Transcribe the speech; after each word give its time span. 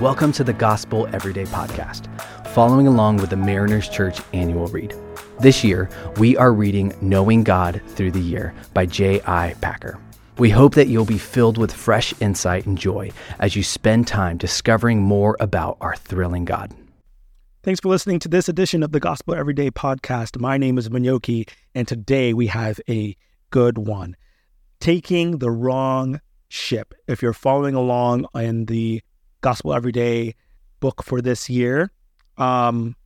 Welcome 0.00 0.30
to 0.34 0.44
the 0.44 0.52
Gospel 0.52 1.08
Everyday 1.12 1.42
Podcast, 1.46 2.06
following 2.50 2.86
along 2.86 3.16
with 3.16 3.30
the 3.30 3.36
Mariners 3.36 3.88
Church 3.88 4.20
annual 4.32 4.68
read. 4.68 4.94
This 5.40 5.64
year, 5.64 5.90
we 6.18 6.36
are 6.36 6.52
reading 6.52 6.94
Knowing 7.00 7.42
God 7.42 7.82
Through 7.88 8.12
the 8.12 8.20
Year 8.20 8.54
by 8.74 8.86
J.I. 8.86 9.56
Packer. 9.60 9.98
We 10.38 10.50
hope 10.50 10.76
that 10.76 10.86
you'll 10.86 11.04
be 11.04 11.18
filled 11.18 11.58
with 11.58 11.72
fresh 11.72 12.14
insight 12.20 12.64
and 12.64 12.78
joy 12.78 13.10
as 13.40 13.56
you 13.56 13.64
spend 13.64 14.06
time 14.06 14.36
discovering 14.36 15.02
more 15.02 15.36
about 15.40 15.78
our 15.80 15.96
thrilling 15.96 16.44
God. 16.44 16.72
Thanks 17.64 17.80
for 17.80 17.88
listening 17.88 18.20
to 18.20 18.28
this 18.28 18.48
edition 18.48 18.84
of 18.84 18.92
the 18.92 19.00
Gospel 19.00 19.34
Everyday 19.34 19.72
Podcast. 19.72 20.40
My 20.40 20.58
name 20.58 20.78
is 20.78 20.88
Manyoki, 20.88 21.48
and 21.74 21.88
today 21.88 22.32
we 22.32 22.46
have 22.46 22.78
a 22.88 23.16
good 23.50 23.78
one. 23.78 24.14
Taking 24.78 25.38
the 25.38 25.50
wrong 25.50 26.20
ship. 26.48 26.94
If 27.08 27.20
you're 27.20 27.32
following 27.32 27.74
along 27.74 28.26
in 28.36 28.66
the 28.66 29.02
Gospel 29.40 29.74
Everyday 29.74 30.34
book 30.80 31.02
for 31.02 31.20
this 31.20 31.48
year. 31.48 31.90
Um, 32.36 32.96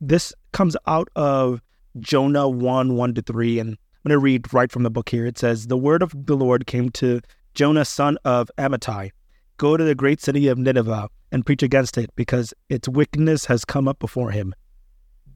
this 0.00 0.32
comes 0.52 0.76
out 0.86 1.08
of 1.16 1.60
Jonah 1.98 2.48
1 2.48 2.96
1 2.96 3.14
to 3.14 3.22
3. 3.22 3.58
And 3.58 3.70
I'm 3.70 4.08
going 4.08 4.18
to 4.18 4.18
read 4.18 4.52
right 4.52 4.70
from 4.70 4.82
the 4.82 4.90
book 4.90 5.08
here. 5.08 5.26
It 5.26 5.38
says, 5.38 5.66
The 5.66 5.76
word 5.76 6.02
of 6.02 6.12
the 6.26 6.36
Lord 6.36 6.66
came 6.66 6.90
to 6.90 7.20
Jonah, 7.54 7.84
son 7.84 8.18
of 8.24 8.50
Amittai 8.58 9.10
Go 9.56 9.76
to 9.76 9.84
the 9.84 9.94
great 9.94 10.20
city 10.20 10.48
of 10.48 10.58
Nineveh 10.58 11.08
and 11.30 11.46
preach 11.46 11.62
against 11.62 11.96
it, 11.96 12.10
because 12.16 12.52
its 12.68 12.88
wickedness 12.88 13.44
has 13.46 13.64
come 13.64 13.86
up 13.86 13.98
before 13.98 14.30
him. 14.30 14.54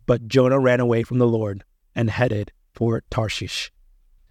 But 0.06 0.26
Jonah 0.26 0.58
ran 0.58 0.80
away 0.80 1.02
from 1.02 1.18
the 1.18 1.26
Lord 1.26 1.64
and 1.94 2.10
headed 2.10 2.52
for 2.72 3.02
Tarshish. 3.10 3.70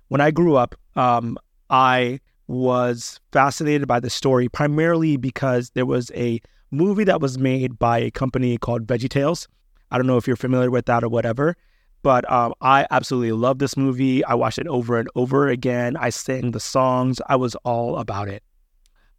When 0.10 0.22
I 0.22 0.32
grew 0.32 0.56
up, 0.56 0.76
um, 0.96 1.38
I 1.70 2.20
was 2.48 3.20
fascinated 3.32 3.88
by 3.88 4.00
the 4.00 4.10
story 4.10 4.48
primarily 4.50 5.18
because 5.18 5.72
there 5.72 5.86
was 5.86 6.12
a 6.16 6.40
movie 6.72 7.04
that 7.04 7.22
was 7.22 7.38
made 7.38 7.78
by 7.78 7.98
a 8.00 8.12
company 8.12 8.58
called 8.58 8.88
VeggieTales. 8.88 9.48
I 9.92 9.98
don't 9.98 10.08
know 10.08 10.18
if 10.18 10.28
you're 10.28 10.36
familiar 10.36 10.72
with 10.72 10.86
that 10.86 11.04
or 11.04 11.10
whatever, 11.10 11.56
but 12.04 12.30
um, 12.32 12.54
I 12.62 12.86
absolutely 12.92 13.32
love 13.32 13.60
this 13.60 13.78
movie. 13.78 14.24
I 14.26 14.34
watched 14.34 14.60
it 14.60 14.68
over 14.68 14.98
and 14.98 15.10
over 15.16 15.48
again. 15.48 15.98
I 15.98 16.10
sang 16.10 16.52
the 16.52 16.60
songs. 16.60 17.20
I 17.28 17.36
was 17.36 17.56
all 17.64 17.98
about 17.98 18.28
it. 18.28 18.44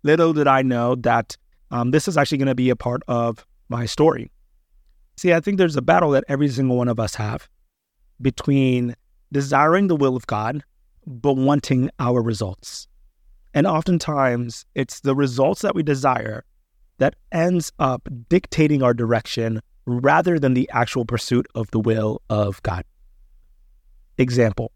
Little 0.03 0.33
did 0.33 0.47
I 0.47 0.63
know 0.63 0.95
that 0.97 1.37
um, 1.71 1.91
this 1.91 2.09
is 2.09 2.17
actually 2.17 2.39
going 2.39 2.49
to 2.49 2.55
be 2.55 2.71
a 2.71 2.77
part 2.77 3.03
of 3.09 3.47
my 3.69 3.87
story. 3.87 4.31
See, 5.17 5.33
I 5.33 5.41
think 5.41 5.59
there's 5.59 5.77
a 5.77 5.83
battle 5.83 6.11
that 6.13 6.25
every 6.29 6.49
single 6.49 6.77
one 6.77 6.89
of 6.89 7.01
us 7.01 7.15
have 7.17 7.49
between 8.21 8.95
desiring 9.33 9.89
the 9.89 9.97
will 9.97 10.17
of 10.17 10.27
God, 10.27 10.63
but 11.07 11.35
wanting 11.35 11.91
our 11.99 12.23
results. 12.23 12.89
And 13.55 13.67
oftentimes, 13.67 14.67
it's 14.75 15.01
the 15.01 15.15
results 15.15 15.63
that 15.63 15.75
we 15.75 15.83
desire 15.83 16.45
that 16.99 17.17
ends 17.33 17.73
up 17.79 18.09
dictating 18.29 18.83
our 18.83 18.93
direction 18.93 19.61
rather 19.87 20.39
than 20.39 20.55
the 20.55 20.69
actual 20.73 21.05
pursuit 21.05 21.47
of 21.55 21.71
the 21.71 21.81
will 21.81 22.21
of 22.29 22.63
God. 22.63 22.85
Example 24.19 24.73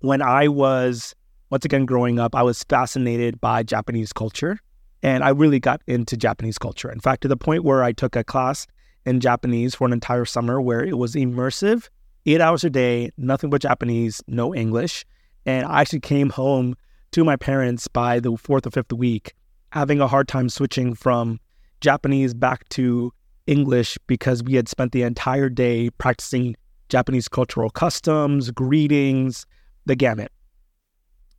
When 0.00 0.22
I 0.22 0.48
was, 0.48 1.14
once 1.50 1.64
again, 1.64 1.84
growing 1.84 2.18
up, 2.18 2.34
I 2.34 2.42
was 2.42 2.64
fascinated 2.64 3.40
by 3.40 3.62
Japanese 3.62 4.12
culture 4.12 4.58
and 5.02 5.24
I 5.24 5.30
really 5.30 5.60
got 5.60 5.82
into 5.86 6.16
Japanese 6.16 6.58
culture. 6.58 6.90
In 6.90 7.00
fact, 7.00 7.22
to 7.22 7.28
the 7.28 7.36
point 7.36 7.64
where 7.64 7.82
I 7.82 7.92
took 7.92 8.16
a 8.16 8.24
class 8.24 8.66
in 9.06 9.20
Japanese 9.20 9.74
for 9.74 9.86
an 9.86 9.92
entire 9.92 10.24
summer 10.24 10.60
where 10.60 10.84
it 10.84 10.98
was 10.98 11.14
immersive, 11.14 11.88
eight 12.26 12.40
hours 12.40 12.64
a 12.64 12.70
day, 12.70 13.10
nothing 13.16 13.50
but 13.50 13.62
Japanese, 13.62 14.22
no 14.26 14.54
English. 14.54 15.06
And 15.46 15.64
I 15.66 15.80
actually 15.80 16.00
came 16.00 16.30
home 16.30 16.76
to 17.12 17.24
my 17.24 17.36
parents 17.36 17.88
by 17.88 18.20
the 18.20 18.36
fourth 18.36 18.66
or 18.66 18.70
fifth 18.70 18.92
week, 18.92 19.34
having 19.72 20.00
a 20.00 20.06
hard 20.06 20.28
time 20.28 20.48
switching 20.48 20.94
from 20.94 21.40
Japanese 21.80 22.34
back 22.34 22.68
to 22.70 23.12
English 23.46 23.98
because 24.06 24.42
we 24.42 24.54
had 24.54 24.68
spent 24.68 24.92
the 24.92 25.02
entire 25.02 25.48
day 25.48 25.90
practicing 25.90 26.56
Japanese 26.88 27.28
cultural 27.28 27.70
customs, 27.70 28.50
greetings, 28.50 29.46
the 29.86 29.96
gamut. 29.96 30.30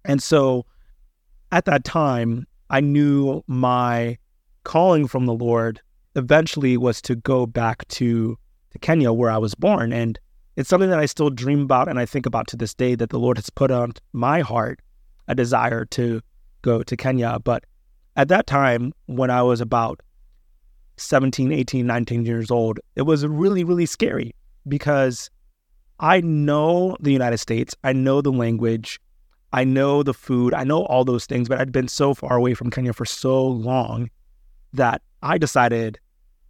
And 0.04 0.22
so 0.22 0.66
at 1.52 1.66
that 1.66 1.84
time, 1.84 2.48
I 2.70 2.80
knew 2.80 3.44
my 3.48 4.18
calling 4.64 5.08
from 5.08 5.26
the 5.26 5.34
Lord 5.34 5.82
eventually 6.16 6.78
was 6.78 7.02
to 7.04 7.16
go 7.16 7.46
back 7.46 7.88
to, 7.90 8.38
to 8.72 8.80
Kenya 8.80 9.12
where 9.14 9.32
I 9.32 9.38
was 9.38 9.56
born. 9.56 9.94
And 9.94 10.20
it's 10.56 10.70
something 10.70 10.90
that 10.90 11.00
I 11.00 11.06
still 11.06 11.30
dream 11.30 11.62
about 11.62 11.88
and 11.88 12.00
I 12.00 12.06
think 12.06 12.26
about 12.26 12.48
to 12.48 12.58
this 12.58 12.74
day 12.74 12.96
that 12.96 13.10
the 13.10 13.20
Lord 13.20 13.38
has 13.38 13.50
put 13.50 13.72
on 13.72 13.94
my 14.14 14.42
heart 14.42 14.82
a 15.28 15.36
desire 15.36 15.86
to 15.86 16.22
go 16.62 16.84
to 16.84 16.98
Kenya. 16.98 17.40
But 17.40 17.66
at 18.16 18.28
that 18.28 18.48
time, 18.48 18.94
when 19.06 19.30
I 19.30 19.42
was 19.42 19.62
about 19.62 20.02
17, 20.98 21.52
18, 21.52 21.86
19 21.86 22.26
years 22.26 22.52
old, 22.52 22.80
it 22.96 23.04
was 23.04 23.26
really, 23.26 23.64
really 23.64 23.86
scary 23.86 24.36
because 24.68 25.30
I 26.00 26.22
know 26.22 26.98
the 27.00 27.12
United 27.12 27.38
States, 27.38 27.76
I 27.84 27.94
know 27.94 28.22
the 28.22 28.32
language, 28.32 29.00
I 29.54 29.64
know 29.64 30.04
the 30.04 30.14
food, 30.14 30.54
I 30.54 30.64
know 30.64 30.86
all 30.86 31.04
those 31.04 31.26
things, 31.26 31.50
but 31.50 31.60
I'd 31.60 31.72
been 31.72 31.88
so 31.88 32.14
far 32.14 32.36
away 32.36 32.54
from 32.54 32.72
Kenya 32.72 32.94
for 32.94 33.06
so 33.06 33.46
long 33.46 34.10
that 34.74 35.02
I 35.22 35.38
decided 35.38 36.00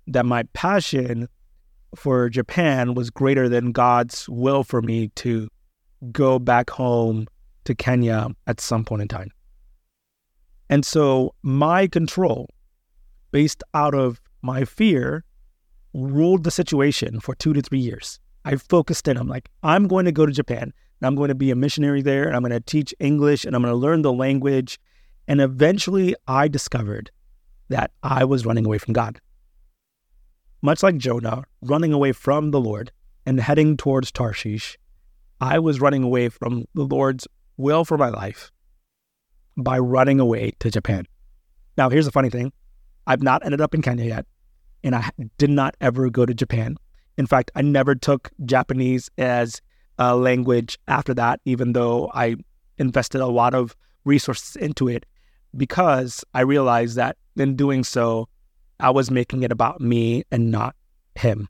that 0.08 0.26
my 0.26 0.44
passion 0.53 1.28
for 1.96 2.30
Japan 2.30 2.94
was 2.94 3.09
greater 3.09 3.50
than 3.50 3.72
God's 3.72 4.28
will 4.30 4.64
for 4.64 4.82
me 4.82 5.09
to 5.16 5.50
go 6.12 6.40
back 6.40 6.70
home 6.70 7.28
to 7.66 7.75
Kenya 7.75 8.29
at 8.47 8.59
some 8.59 8.83
point 8.83 9.01
in 9.01 9.07
time. 9.07 9.31
And 10.69 10.85
so 10.85 11.35
my 11.44 11.88
control, 11.88 12.47
based 13.31 13.63
out 13.73 13.94
of 13.94 14.22
my 14.41 14.66
fear, 14.66 15.23
ruled 15.94 16.44
the 16.44 16.51
situation 16.51 17.19
for 17.19 17.35
two 17.35 17.53
to 17.53 17.61
three 17.61 17.79
years. 17.79 18.19
I 18.45 18.55
focused 18.55 19.07
in. 19.07 19.17
I'm 19.17 19.27
like, 19.27 19.49
I'm 19.63 19.88
going 19.88 20.05
to 20.05 20.11
go 20.11 20.25
to 20.25 20.31
Japan 20.31 20.63
and 20.63 21.07
I'm 21.07 21.16
going 21.16 21.27
to 21.27 21.35
be 21.35 21.51
a 21.51 21.55
missionary 21.55 22.01
there 22.01 22.25
and 22.25 22.35
I'm 22.35 22.41
going 22.41 22.51
to 22.51 22.59
teach 22.59 22.94
English 22.99 23.45
and 23.45 23.55
I'm 23.55 23.61
going 23.61 23.73
to 23.73 23.78
learn 23.78 24.01
the 24.01 24.13
language. 24.13 24.79
And 25.28 25.41
eventually 25.41 26.16
I 26.28 26.47
discovered 26.47 27.11
that 27.69 27.91
I 28.03 28.23
was 28.23 28.45
running 28.45 28.66
away 28.66 28.78
from 28.78 28.93
God. 28.93 29.19
Much 30.61 30.83
like 30.83 30.97
Jonah, 30.97 31.43
running 31.61 31.93
away 31.93 32.11
from 32.11 32.51
the 32.51 32.59
Lord 32.59 32.91
and 33.25 33.39
heading 33.39 33.78
towards 33.78 34.11
Tarshish, 34.11 34.78
I 35.39 35.59
was 35.59 35.81
running 35.81 36.03
away 36.03 36.29
from 36.29 36.66
the 36.75 36.83
Lord's 36.83 37.28
will 37.61 37.85
for 37.85 37.97
my 37.97 38.09
life 38.09 38.51
by 39.57 39.77
running 39.77 40.19
away 40.19 40.51
to 40.59 40.72
Japan. 40.72 41.05
Now, 41.77 41.89
here's 41.89 42.05
the 42.05 42.11
funny 42.11 42.29
thing 42.29 42.51
I've 43.07 43.23
not 43.23 43.45
ended 43.45 43.61
up 43.61 43.73
in 43.73 43.81
Kenya 43.81 44.05
yet, 44.05 44.25
and 44.83 44.95
I 44.95 45.09
did 45.38 45.49
not 45.49 45.75
ever 45.81 46.09
go 46.09 46.25
to 46.25 46.33
Japan. 46.33 46.77
In 47.17 47.25
fact, 47.25 47.51
I 47.55 47.61
never 47.61 47.95
took 47.95 48.31
Japanese 48.45 49.09
as 49.17 49.61
a 49.97 50.16
language 50.16 50.79
after 50.88 51.13
that, 51.13 51.39
even 51.45 51.73
though 51.73 52.09
I 52.13 52.35
invested 52.77 53.22
a 53.22 53.27
lot 53.27 53.53
of 53.53 53.75
resources 54.05 54.55
into 54.55 54.88
it, 54.88 55.05
because 55.55 56.23
I 56.33 56.41
realized 56.41 56.95
that 56.95 57.17
in 57.35 57.55
doing 57.55 57.83
so, 57.83 58.28
I 58.79 58.89
was 58.89 59.11
making 59.11 59.43
it 59.43 59.51
about 59.51 59.79
me 59.79 60.23
and 60.31 60.49
not 60.49 60.75
him. 61.16 61.47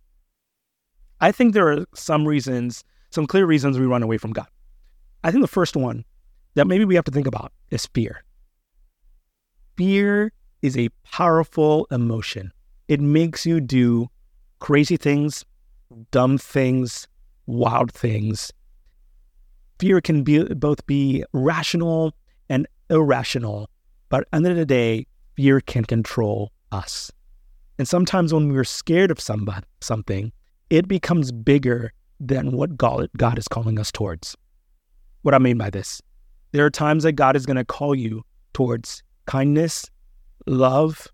I 1.21 1.31
think 1.31 1.53
there 1.53 1.71
are 1.71 1.85
some 1.93 2.27
reasons, 2.27 2.83
some 3.11 3.27
clear 3.27 3.45
reasons 3.45 3.79
we 3.79 3.85
run 3.85 4.03
away 4.03 4.17
from 4.17 4.33
God. 4.33 4.47
I 5.23 5.31
think 5.31 5.43
the 5.43 5.47
first 5.47 5.75
one 5.75 6.03
that 6.55 6.67
maybe 6.67 6.85
we 6.85 6.95
have 6.95 7.05
to 7.05 7.11
think 7.11 7.27
about 7.27 7.51
is 7.69 7.85
fear. 7.87 8.23
Fear 9.77 10.31
is 10.61 10.77
a 10.77 10.89
powerful 11.03 11.87
emotion. 11.91 12.51
It 12.87 12.99
makes 12.99 13.45
you 13.45 13.61
do 13.61 14.09
crazy 14.59 14.97
things, 14.97 15.45
dumb 16.11 16.37
things, 16.37 17.07
wild 17.45 17.91
things. 17.91 18.51
Fear 19.79 20.01
can 20.01 20.23
be 20.23 20.43
both 20.43 20.85
be 20.85 21.23
rational 21.33 22.13
and 22.49 22.67
irrational, 22.89 23.69
but 24.09 24.21
at 24.21 24.31
the 24.31 24.37
end 24.37 24.47
of 24.47 24.55
the 24.57 24.65
day, 24.65 25.07
fear 25.35 25.61
can 25.61 25.85
control 25.85 26.51
us. 26.71 27.11
And 27.79 27.87
sometimes 27.87 28.33
when 28.33 28.51
we're 28.51 28.63
scared 28.63 29.09
of 29.09 29.19
somebody, 29.19 29.65
something, 29.79 30.31
it 30.69 30.87
becomes 30.87 31.31
bigger 31.31 31.93
than 32.19 32.51
what 32.51 32.77
God, 32.77 33.09
God 33.17 33.39
is 33.39 33.47
calling 33.47 33.79
us 33.79 33.91
towards. 33.91 34.35
What 35.23 35.35
I 35.35 35.39
mean 35.39 35.57
by 35.57 35.69
this, 35.69 36.01
there 36.51 36.65
are 36.65 36.71
times 36.71 37.03
that 37.03 37.13
God 37.13 37.35
is 37.35 37.45
going 37.45 37.57
to 37.57 37.65
call 37.65 37.93
you 37.93 38.23
towards 38.53 39.03
kindness, 39.25 39.85
love, 40.47 41.07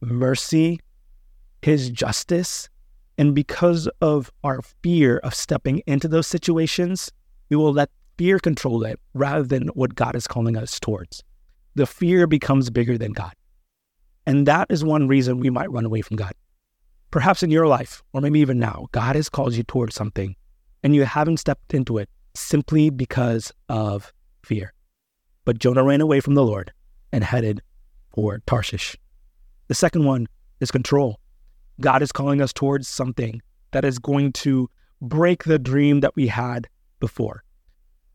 mercy, 0.00 0.80
His 1.62 1.90
justice. 1.90 2.68
And 3.16 3.34
because 3.34 3.88
of 4.00 4.32
our 4.42 4.60
fear 4.82 5.18
of 5.18 5.34
stepping 5.34 5.82
into 5.86 6.08
those 6.08 6.26
situations, 6.26 7.12
we 7.48 7.56
will 7.56 7.72
let 7.72 7.90
fear 8.18 8.38
control 8.38 8.84
it 8.84 8.98
rather 9.12 9.44
than 9.44 9.68
what 9.68 9.94
God 9.94 10.16
is 10.16 10.26
calling 10.26 10.56
us 10.56 10.80
towards. 10.80 11.22
The 11.76 11.86
fear 11.86 12.26
becomes 12.26 12.70
bigger 12.70 12.98
than 12.98 13.12
God. 13.12 13.32
And 14.26 14.46
that 14.46 14.66
is 14.70 14.84
one 14.84 15.06
reason 15.06 15.38
we 15.38 15.50
might 15.50 15.70
run 15.70 15.84
away 15.84 16.00
from 16.00 16.16
God. 16.16 16.32
Perhaps 17.10 17.44
in 17.44 17.50
your 17.50 17.68
life, 17.68 18.02
or 18.12 18.20
maybe 18.20 18.40
even 18.40 18.58
now, 18.58 18.86
God 18.90 19.14
has 19.14 19.28
called 19.28 19.54
you 19.54 19.62
towards 19.62 19.94
something 19.94 20.34
and 20.82 20.94
you 20.94 21.04
haven't 21.04 21.38
stepped 21.38 21.72
into 21.72 21.98
it 21.98 22.08
simply 22.34 22.90
because 22.90 23.52
of 23.68 24.12
fear. 24.42 24.72
But 25.44 25.58
Jonah 25.58 25.84
ran 25.84 26.00
away 26.00 26.20
from 26.20 26.34
the 26.34 26.44
Lord 26.44 26.72
and 27.12 27.22
headed 27.22 27.62
for 28.14 28.40
Tarshish. 28.46 28.96
The 29.68 29.74
second 29.74 30.04
one 30.04 30.26
is 30.60 30.70
control. 30.70 31.20
God 31.80 32.02
is 32.02 32.12
calling 32.12 32.40
us 32.40 32.52
towards 32.52 32.88
something 32.88 33.42
that 33.72 33.84
is 33.84 33.98
going 33.98 34.32
to 34.32 34.68
break 35.00 35.44
the 35.44 35.58
dream 35.58 36.00
that 36.00 36.14
we 36.16 36.26
had 36.26 36.68
before, 37.00 37.42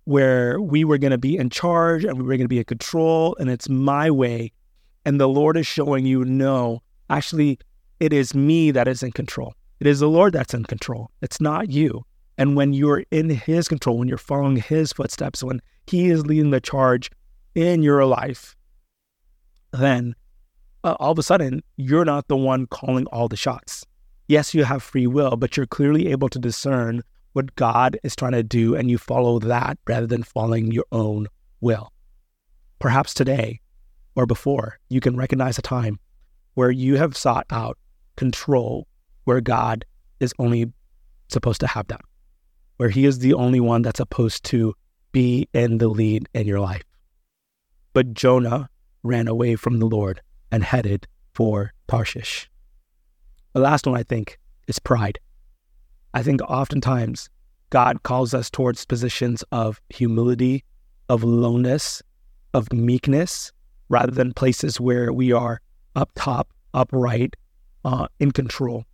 where 0.05 0.61
we 0.61 0.83
were 0.83 0.97
going 0.97 1.11
to 1.11 1.17
be 1.17 1.37
in 1.37 1.49
charge 1.49 2.03
and 2.03 2.17
we 2.17 2.23
were 2.23 2.37
going 2.37 2.41
to 2.41 2.47
be 2.47 2.59
in 2.59 2.63
control, 2.65 3.35
and 3.39 3.49
it's 3.49 3.69
my 3.69 4.09
way. 4.09 4.51
And 5.05 5.19
the 5.19 5.27
Lord 5.27 5.57
is 5.57 5.67
showing 5.67 6.05
you, 6.05 6.25
no, 6.25 6.81
actually, 7.09 7.59
it 7.99 8.13
is 8.13 8.33
me 8.33 8.71
that 8.71 8.87
is 8.87 9.03
in 9.03 9.11
control. 9.11 9.53
It 9.79 9.87
is 9.87 9.99
the 9.99 10.09
Lord 10.09 10.33
that's 10.33 10.53
in 10.53 10.65
control. 10.65 11.11
It's 11.21 11.39
not 11.39 11.69
you. 11.69 12.05
And 12.39 12.55
when 12.55 12.73
you're 12.73 13.03
in 13.11 13.29
His 13.29 13.67
control, 13.67 13.99
when 13.99 14.07
you're 14.07 14.17
following 14.17 14.55
His 14.55 14.93
footsteps, 14.93 15.43
when 15.43 15.61
He 15.85 16.09
is 16.09 16.25
leading 16.25 16.49
the 16.49 16.61
charge 16.61 17.11
in 17.53 17.83
your 17.83 18.05
life, 18.05 18.55
then 19.71 20.15
uh, 20.83 20.95
all 20.99 21.11
of 21.11 21.19
a 21.19 21.23
sudden, 21.23 21.61
you're 21.75 22.05
not 22.05 22.27
the 22.29 22.37
one 22.37 22.65
calling 22.65 23.05
all 23.07 23.27
the 23.27 23.35
shots. 23.35 23.85
Yes, 24.27 24.53
you 24.53 24.63
have 24.63 24.81
free 24.81 25.05
will, 25.05 25.35
but 25.35 25.57
you're 25.57 25.65
clearly 25.65 26.07
able 26.07 26.29
to 26.29 26.39
discern 26.39 27.03
what 27.33 27.55
God 27.55 27.99
is 28.03 28.15
trying 28.15 28.31
to 28.31 28.43
do 28.43 28.75
and 28.75 28.89
you 28.89 28.97
follow 28.97 29.39
that 29.39 29.77
rather 29.87 30.07
than 30.07 30.23
following 30.23 30.71
your 30.71 30.85
own 30.91 31.27
will. 31.61 31.91
Perhaps 32.79 33.13
today 33.13 33.59
or 34.15 34.25
before, 34.25 34.79
you 34.89 35.01
can 35.01 35.17
recognize 35.17 35.57
a 35.57 35.61
time 35.61 35.99
where 36.53 36.71
you 36.71 36.95
have 36.95 37.17
sought 37.17 37.45
out 37.49 37.77
control 38.15 38.87
where 39.25 39.41
God 39.41 39.85
is 40.19 40.33
only 40.39 40.71
supposed 41.27 41.59
to 41.61 41.67
have 41.67 41.87
that, 41.87 42.01
where 42.79 42.87
He 42.87 43.05
is 43.05 43.19
the 43.19 43.33
only 43.33 43.59
one 43.59 43.81
that's 43.81 43.97
supposed 43.97 44.45
to 44.45 44.73
be 45.11 45.49
in 45.53 45.79
the 45.79 45.89
lead 45.89 46.29
in 46.33 46.47
your 46.47 46.61
life. 46.61 46.83
But 47.91 48.13
Jonah 48.13 48.69
ran 49.03 49.27
away 49.27 49.57
from 49.57 49.79
the 49.79 49.85
Lord 49.85 50.21
and 50.49 50.63
headed 50.63 51.05
for 51.33 51.73
Tarshish. 51.89 52.49
The 53.51 53.59
last 53.59 53.85
one, 53.85 53.99
I 53.99 54.03
think, 54.03 54.39
is 54.69 54.79
pride. 54.79 55.19
I 56.13 56.23
think 56.23 56.41
oftentimes 56.43 57.29
God 57.69 58.03
calls 58.03 58.33
us 58.33 58.49
towards 58.49 58.85
positions 58.85 59.43
of 59.51 59.81
humility, 59.89 60.63
of 61.09 61.21
lowness, 61.21 62.01
of 62.53 62.71
meekness, 62.71 63.51
rather 63.89 64.13
than 64.13 64.31
places 64.31 64.79
where 64.79 65.11
we 65.11 65.33
are 65.33 65.59
up 65.97 66.11
top, 66.15 66.53
upright, 66.73 67.35
uh, 67.83 68.07
in 68.21 68.31
control. 68.31 68.85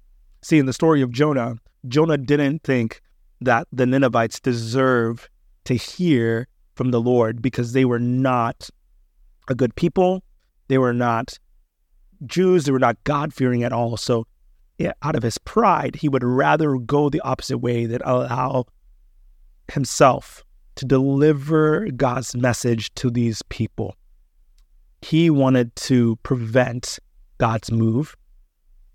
See, 0.41 0.57
in 0.57 0.65
the 0.65 0.73
story 0.73 1.03
of 1.03 1.11
Jonah, 1.11 1.57
Jonah 1.88 2.17
didn't 2.17 2.63
think 2.63 3.03
that 3.45 3.68
the 3.71 3.86
Ninevites 3.86 4.39
deserve 4.39 5.30
to 5.65 5.74
hear 5.74 6.47
from 6.75 6.92
the 6.92 7.01
Lord 7.01 7.42
because 7.42 7.74
they 7.74 7.86
were 7.86 8.00
not 8.00 8.69
a 9.47 9.56
good 9.56 9.75
people. 9.75 10.24
They 10.68 10.77
were 10.77 10.94
not 10.94 11.39
Jews. 12.25 12.65
They 12.65 12.71
were 12.71 12.80
not 12.80 13.03
God 13.03 13.33
fearing 13.33 13.63
at 13.63 13.74
all. 13.74 13.97
So, 13.97 14.27
out 15.01 15.15
of 15.15 15.24
his 15.24 15.38
pride, 15.38 15.95
he 15.95 16.09
would 16.09 16.24
rather 16.24 16.77
go 16.77 17.09
the 17.09 17.21
opposite 17.21 17.59
way 17.59 17.86
than 17.86 18.01
allow 18.03 18.65
himself 19.71 20.44
to 20.75 20.86
deliver 20.86 21.89
God's 21.91 22.36
message 22.36 22.94
to 22.95 23.09
these 23.09 23.41
people. 23.44 23.95
He 25.01 25.30
wanted 25.30 25.75
to 25.77 26.18
prevent 26.18 27.00
God's 27.38 27.71
move. 27.71 28.15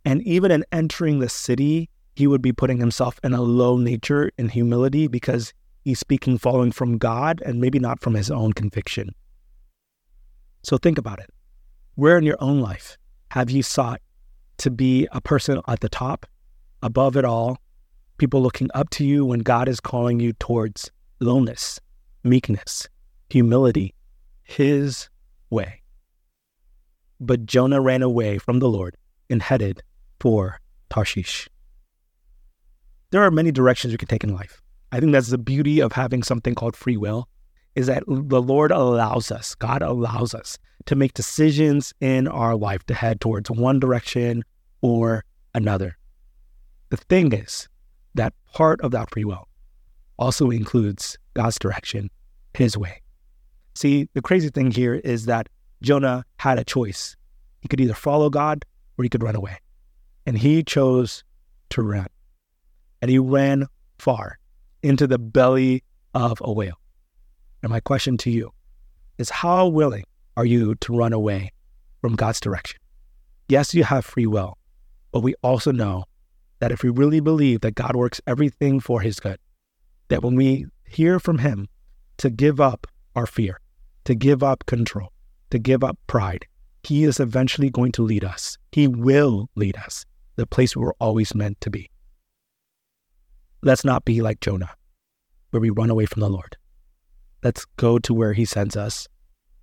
And 0.04 0.22
even 0.22 0.50
in 0.50 0.64
entering 0.72 1.20
the 1.20 1.28
city, 1.28 1.88
he 2.14 2.26
would 2.26 2.42
be 2.42 2.52
putting 2.52 2.78
himself 2.78 3.18
in 3.22 3.32
a 3.32 3.42
low 3.42 3.76
nature 3.76 4.30
and 4.38 4.50
humility 4.50 5.06
because 5.06 5.52
he's 5.82 5.98
speaking 5.98 6.38
following 6.38 6.72
from 6.72 6.98
God 6.98 7.42
and 7.44 7.60
maybe 7.60 7.78
not 7.78 8.00
from 8.00 8.14
his 8.14 8.30
own 8.30 8.52
conviction. 8.52 9.14
So 10.62 10.76
think 10.76 10.98
about 10.98 11.20
it. 11.20 11.30
Where 11.94 12.18
in 12.18 12.24
your 12.24 12.36
own 12.40 12.60
life 12.60 12.98
have 13.30 13.50
you 13.50 13.62
sought 13.62 14.00
to 14.58 14.70
be 14.70 15.08
a 15.12 15.20
person 15.20 15.60
at 15.66 15.80
the 15.80 15.88
top, 15.88 16.26
above 16.82 17.16
it 17.16 17.24
all, 17.24 17.58
people 18.18 18.42
looking 18.42 18.68
up 18.74 18.90
to 18.90 19.04
you 19.04 19.24
when 19.24 19.40
God 19.40 19.68
is 19.68 19.80
calling 19.80 20.20
you 20.20 20.32
towards 20.34 20.90
lowness, 21.20 21.80
meekness, 22.24 22.88
humility, 23.30 23.94
His 24.42 25.08
way? 25.48 25.80
But 27.18 27.46
Jonah 27.46 27.80
ran 27.80 28.02
away 28.02 28.38
from 28.38 28.58
the 28.58 28.68
Lord 28.68 28.96
and 29.28 29.42
headed 29.42 29.82
for 30.18 30.60
Tarshish. 30.90 31.48
There 33.10 33.22
are 33.22 33.30
many 33.30 33.50
directions 33.50 33.92
you 33.92 33.98
can 33.98 34.08
take 34.08 34.24
in 34.24 34.34
life. 34.34 34.62
I 34.92 35.00
think 35.00 35.12
that's 35.12 35.28
the 35.28 35.38
beauty 35.38 35.80
of 35.80 35.92
having 35.92 36.22
something 36.22 36.54
called 36.54 36.76
free 36.76 36.96
will 36.96 37.28
is 37.74 37.86
that 37.86 38.02
the 38.06 38.42
Lord 38.42 38.72
allows 38.72 39.30
us, 39.30 39.54
God 39.54 39.82
allows 39.82 40.34
us 40.34 40.58
to 40.86 40.96
make 40.96 41.14
decisions 41.14 41.92
in 42.00 42.26
our 42.26 42.56
life 42.56 42.84
to 42.86 42.94
head 42.94 43.20
towards 43.20 43.50
one 43.50 43.78
direction 43.78 44.42
or 44.80 45.24
another. 45.54 45.96
The 46.90 46.96
thing 46.96 47.32
is 47.32 47.68
that 48.14 48.32
part 48.52 48.80
of 48.80 48.90
that 48.90 49.10
free 49.10 49.24
will 49.24 49.48
also 50.18 50.50
includes 50.50 51.16
God's 51.34 51.58
direction, 51.58 52.10
His 52.54 52.76
way. 52.76 53.00
See, 53.74 54.08
the 54.14 54.22
crazy 54.22 54.50
thing 54.50 54.70
here 54.70 54.94
is 54.94 55.26
that 55.26 55.48
Jonah 55.82 56.24
had 56.38 56.58
a 56.58 56.64
choice. 56.64 57.16
He 57.60 57.68
could 57.68 57.80
either 57.80 57.94
follow 57.94 58.28
God 58.30 58.64
or 58.98 59.04
he 59.04 59.08
could 59.08 59.22
run 59.22 59.36
away. 59.36 59.58
And 60.26 60.36
he 60.36 60.62
chose 60.62 61.24
to 61.70 61.82
run. 61.82 62.06
And 63.02 63.10
he 63.10 63.18
ran 63.18 63.66
far 63.98 64.38
into 64.82 65.06
the 65.06 65.18
belly 65.18 65.82
of 66.14 66.40
a 66.42 66.52
whale. 66.52 66.80
And 67.62 67.70
my 67.70 67.80
question 67.80 68.16
to 68.18 68.30
you 68.30 68.50
is 69.18 69.30
how 69.30 69.68
willing 69.68 70.04
are 70.36 70.44
you 70.44 70.74
to 70.76 70.96
run 70.96 71.12
away 71.12 71.52
from 72.00 72.16
God's 72.16 72.40
direction? 72.40 72.80
Yes, 73.48 73.74
you 73.74 73.84
have 73.84 74.04
free 74.04 74.26
will, 74.26 74.56
but 75.12 75.20
we 75.20 75.34
also 75.42 75.72
know 75.72 76.04
that 76.60 76.72
if 76.72 76.82
we 76.82 76.90
really 76.90 77.20
believe 77.20 77.60
that 77.60 77.74
God 77.74 77.96
works 77.96 78.20
everything 78.26 78.80
for 78.80 79.00
his 79.00 79.18
good, 79.18 79.38
that 80.08 80.22
when 80.22 80.36
we 80.36 80.66
hear 80.86 81.18
from 81.18 81.38
him 81.38 81.68
to 82.18 82.30
give 82.30 82.60
up 82.60 82.86
our 83.16 83.26
fear, 83.26 83.60
to 84.04 84.14
give 84.14 84.42
up 84.42 84.66
control, 84.66 85.12
to 85.50 85.58
give 85.58 85.82
up 85.82 85.98
pride, 86.06 86.46
he 86.82 87.04
is 87.04 87.20
eventually 87.20 87.70
going 87.70 87.92
to 87.92 88.02
lead 88.02 88.24
us. 88.24 88.56
He 88.72 88.86
will 88.86 89.50
lead 89.54 89.76
us 89.76 90.06
the 90.36 90.46
place 90.46 90.74
we 90.74 90.82
were 90.82 90.96
always 91.00 91.34
meant 91.34 91.60
to 91.60 91.70
be. 91.70 91.90
Let's 93.62 93.84
not 93.84 94.06
be 94.06 94.22
like 94.22 94.40
Jonah, 94.40 94.70
where 95.50 95.60
we 95.60 95.68
run 95.68 95.90
away 95.90 96.06
from 96.06 96.20
the 96.20 96.30
Lord. 96.30 96.56
Let's 97.44 97.66
go 97.76 97.98
to 97.98 98.14
where 98.14 98.32
He 98.32 98.46
sends 98.46 98.74
us, 98.74 99.06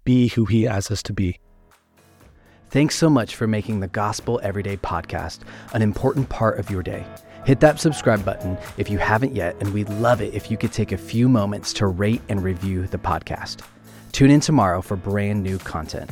be 0.03 0.27
who 0.27 0.45
He 0.45 0.67
asks 0.67 0.91
us 0.91 1.01
to 1.03 1.13
be. 1.13 1.39
Thanks 2.69 2.95
so 2.95 3.09
much 3.09 3.35
for 3.35 3.47
making 3.47 3.79
the 3.79 3.87
Gospel 3.87 4.39
Everyday 4.43 4.77
podcast 4.77 5.39
an 5.73 5.81
important 5.81 6.29
part 6.29 6.59
of 6.59 6.69
your 6.69 6.83
day. 6.83 7.07
Hit 7.45 7.59
that 7.61 7.79
subscribe 7.79 8.23
button 8.23 8.59
if 8.77 8.87
you 8.87 8.99
haven't 8.99 9.35
yet, 9.35 9.55
and 9.61 9.73
we'd 9.73 9.89
love 9.89 10.21
it 10.21 10.35
if 10.35 10.51
you 10.51 10.57
could 10.57 10.73
take 10.73 10.91
a 10.91 10.97
few 10.97 11.27
moments 11.27 11.73
to 11.73 11.87
rate 11.87 12.21
and 12.29 12.43
review 12.43 12.85
the 12.85 12.99
podcast. 12.99 13.61
Tune 14.11 14.29
in 14.29 14.41
tomorrow 14.41 14.79
for 14.83 14.95
brand 14.95 15.41
new 15.41 15.57
content. 15.57 16.11